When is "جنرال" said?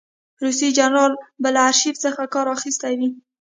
0.77-1.13